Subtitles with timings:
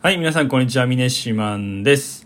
[0.00, 2.24] はい、皆さんこんにちは、ミネシマンです。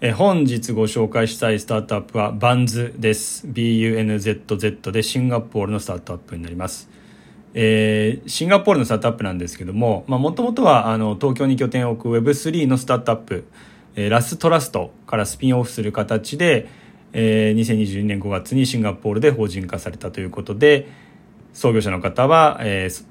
[0.00, 3.48] え本日ご紹介したいスタートアップはバンズです。
[3.48, 6.88] BUNZZ でシンガポールのスタートアップになります。
[7.52, 13.44] えーシンガポールのスタートアップなんですけども、もともとはあの東京に拠点を置く Web3 のスタートアップ、
[13.96, 16.68] えーラストラストからスピンオフする形で、
[17.12, 20.86] えー2022年5月にシンガポールで法人化されたということで、
[21.54, 23.04] 創業者の方は、えー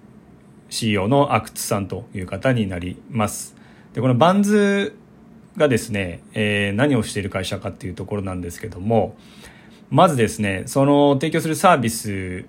[0.69, 3.61] CEO の阿久津さんという方になります。
[3.93, 4.95] で、この Bunzz
[5.57, 9.15] がですね、えー何をしている会社かっていうところなんですけども、
[9.89, 12.45] まずですね、その提供するサービス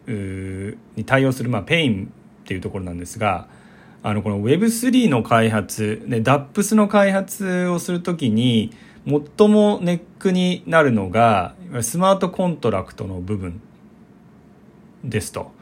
[0.96, 3.48] に対応する、まあ、ペインっていうところなんですが、
[4.02, 8.70] あの、この Web3 の開発、ね、 DApps の開発をするときに、
[9.06, 13.61] 最もネックになるのが、スマートコントラクトの部分
[15.05, 15.52] ですと。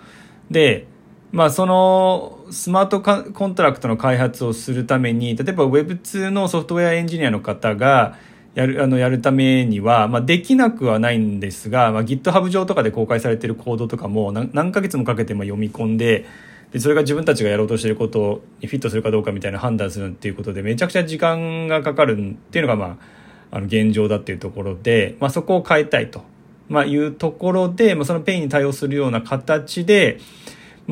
[0.51, 0.87] で、
[1.33, 8.17] まあそのスマートコントラクトの開発をするために、例えば Web2 のソフトウェアエンジニアの方が
[8.55, 16.27] やる、あの、やるためには、まあできなくはないんですが、まあ GitHub 上とかで公開されているコードとかも何ヶ月もかけてま読み込んで、
[16.73, 22.99] で、それが自分たちがやろうとしていることにフィットするかどうかみたいな判断するっていうことで、めちゃくちゃ時間がかかるっていうのが、ま
[23.51, 26.23] あ、あの、現状だっていうところで、まあそこを変えたいと。
[26.69, 30.19] まあいうところで、まあそのペインに対応するような形で、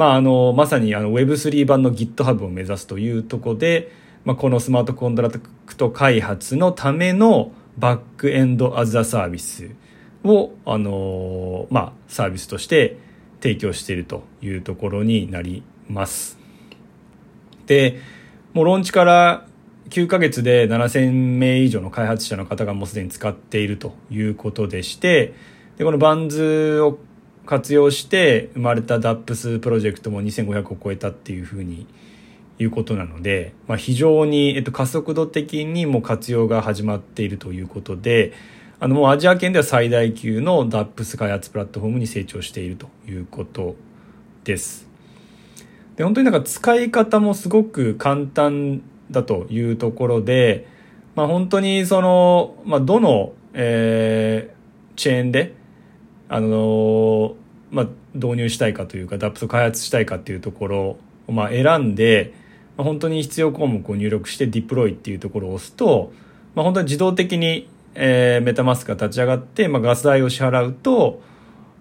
[0.00, 3.92] まあ、あの、まさにあの Web3 版の GitHub を目指すというとこで、
[4.24, 9.72] まあ、このスマートコントラクト開発のための Backend as a Service
[10.24, 12.96] を、あの、まあ、サービスとして
[13.42, 16.38] 提供しているというところになります。
[17.66, 18.00] で、
[18.54, 19.44] もうローンチから
[19.90, 25.34] 9ヶ月で7000名以上の開発者の方がもうすでに使っているということでして、
[25.76, 26.98] で、このバンズを
[27.50, 31.88] 活用して生まれた DAPS プロジェクトも2500を超えたっていうふうに
[32.60, 38.34] いうことなので、まあ、非常に、えっと、加速度的にも活用が始まっているということで、
[38.78, 43.74] あの、もうアジア圏では最大級の DAPS 開発プラットフォームに成長しているということ
[44.44, 44.86] です。
[45.96, 48.80] で、本当になんか使い方もすごく簡単
[49.10, 50.68] だというところで、
[51.16, 55.58] まあ、本当にその、まあ、どの、えー、チェーンで、
[56.32, 57.34] あの
[57.72, 62.32] まあ、導入したいかというか DAPS を開発したいかっていうところを、まあ、選んで、
[62.76, 66.12] まあ、本当に必要項目を入力してディプロイっていうところを押すと、
[66.54, 71.20] まあ、本当に自動的に、えー、メタマスクが立ち上がって、まあ、ガス代を支払うと、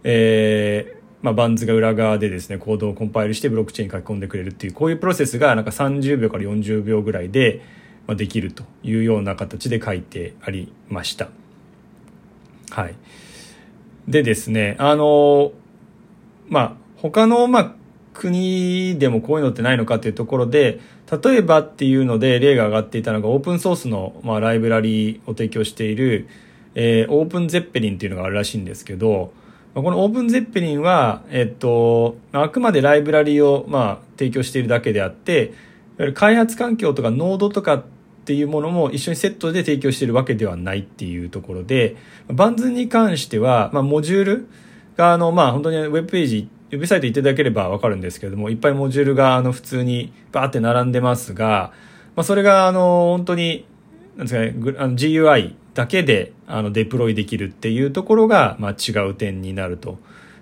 [0.04, 7.62] えーまあ、バンズが裏側でですね、コードをコンパイルしてブロックチェーンに書き込んでくれるっていう、こういうプロセスがなんか30秒から40秒ぐらいで、
[8.08, 11.30] まあ、できるというような形で書いてありました。
[12.72, 12.96] はい。
[14.10, 15.52] でですね、あの、
[16.48, 17.76] まあ、他の、まあ、
[18.16, 20.80] 国でもこういうのってないのかっていうところで、
[21.24, 26.28] 例えばっていうので例が上がっていたのがオープンソースの、まあ、ライブラリーを提供している、
[26.74, 29.32] えー、オープンゼッペリンっていうのがあるらしいんですけど、
[29.76, 35.54] まあ、このオープンゼッペリンは、えっと、あくまでライブラリーを、まあ、提供しているだけであって、いわ
[36.00, 37.84] ゆる開発環境とかノードとかっ
[38.30, 41.96] っていうものも一緒にセットで提供してるわけではないっていうところで、
[42.28, 44.48] バンズに関しては、まあ、モジュール
[44.98, 51.74] が、あの、まあ、本当にウェブページ、ウェブサイト行っていただければわかるんですけども、いっぱいモジュールが、あの、普通にバーって並んでますが、
[52.16, 53.66] まあ、それが、あの、本当に、
[54.16, 59.98] なんですかね、あの GUI だけで、あの、デプロイできるっていうところが、まあ、違う点になると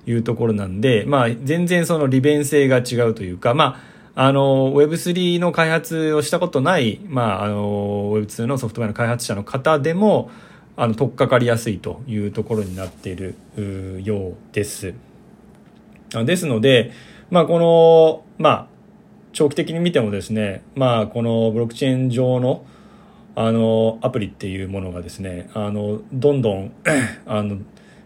[0.05, 10.31] いうところなんで、まあ、全然その利便性が違うというか、まあ、あの、Web3 の開発をしたことない、まあ、あの、Web2 のソフトウェアの開発者の方でも、
[10.75, 13.35] あの、取っかかりやすいというところになっている
[14.03, 14.95] ようです。
[16.25, 16.93] ですので、
[17.29, 18.67] まあ、この、まあ、
[19.33, 22.65] 長期的に見てもですね、まあ、このブロックチェーン上の、
[23.35, 26.73] あの、アプリっていうものがですね、あの、どんどん、
[27.27, 27.59] あの、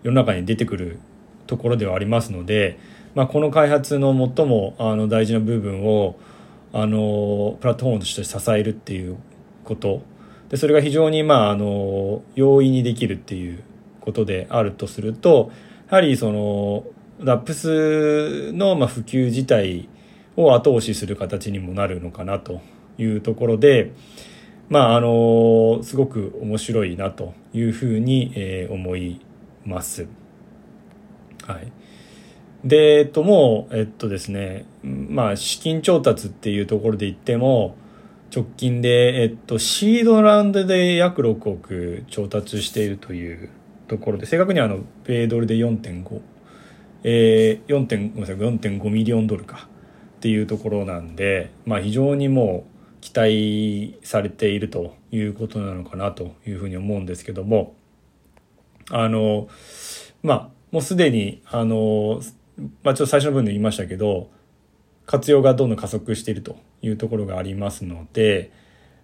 [0.03, 0.99] 世の中に出てくる
[1.47, 2.77] ところではありますので、
[3.13, 6.15] まあ、この開発の最もあの大事な部分を
[6.73, 9.17] あのプラットフォームとして支えるっていう
[9.65, 10.01] こと
[10.49, 13.63] でそれが非常にまああの容易にできるっていう
[13.99, 15.51] ことであるとすると
[15.89, 16.85] やはりその
[17.19, 19.89] DAPS のまあ普及自体
[20.37, 22.61] を後押しする形にもなるのかなと
[22.97, 23.91] いうところで
[24.69, 29.19] まああのすごく面白いなというふうに、えー、思い
[29.65, 30.07] ます。
[31.45, 31.80] はい。
[32.63, 37.75] で、えっと、もう、えっとですね、まあ、資金調達っていうところで言っても、
[38.33, 43.49] 直近で、えっと、シードラウンドで約6億調達しているという
[43.87, 46.21] ところで、正確にはあの、米ドルで4.5、
[47.03, 47.87] えー、4.
[47.87, 49.67] ごめんなさい、4.5ミリオンドルか
[50.17, 52.71] っていうところなんで、まあ、非常にもう
[53.01, 57.75] 期待されているということなのかなというふうに思うんですけども
[58.91, 59.47] あの
[60.21, 62.21] まあもうすでにあの、
[62.83, 64.29] まあ、ちょっと最初の文で言いましたけど
[65.05, 68.51] 活用がどんどん加速しているというところがありますので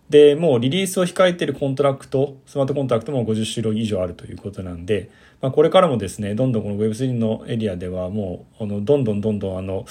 [0.10, 5.10] でもうリリースを控えているコントラクトスマートコントラクトも50種類以上あるということなんで、
[5.42, 9.86] まあ、これからもですねどんどんこの Web3 のエリアではもうあのどんどんどんどんあの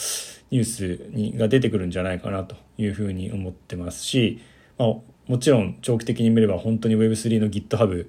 [0.51, 4.41] ニュースにが出てくるんじゃないかなというふうに思ってますし、
[4.79, 4.89] まあ、
[5.27, 8.09] もちろん長期的に見れば本当に Web3 の GitHub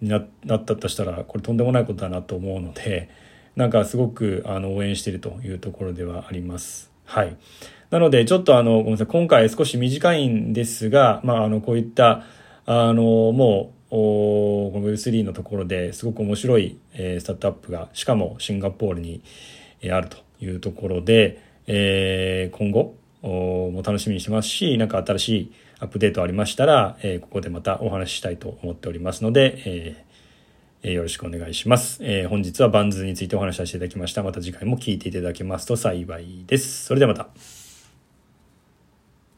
[0.00, 3.10] になったとしたらこれとんでもないことだなと思うので
[3.56, 6.90] なんかすごくあの応援しているというところではあります。
[7.04, 7.36] はい。
[7.90, 12.22] なのでちょっとあのごめんなさい今回少し短いんですが、まあ、あのこういった
[12.66, 13.02] あの
[13.32, 19.22] もうこの Web3 のところですごく面白い、えー、スタートアップがしかもシンガポールに、
[19.80, 30.10] えー、あるというところで、えー、今後も楽しみにしてますし何か新しいアップデートありましたら、えー、ここでまたお話ししたいと思っておりますので、えー、
[30.82, 34.22] よろしくお願いします、えー、本日はバンズについてお話しさせていただきました。
[34.22, 36.86] また次回も聞いていただけますと幸いです。
[36.86, 37.59] それではまた。